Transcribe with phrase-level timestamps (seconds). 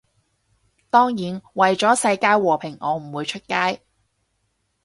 [0.89, 3.83] 當然，為咗世界和平我唔會出街